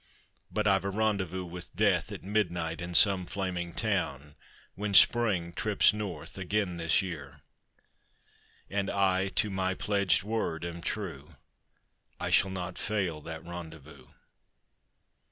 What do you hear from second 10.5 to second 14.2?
am true, I shall not fail that rendezvous.